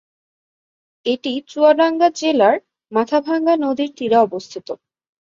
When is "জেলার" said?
2.19-2.55